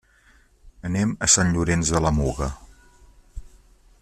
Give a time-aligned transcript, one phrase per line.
[0.89, 2.49] Anem a Sant Llorenç de la Muga.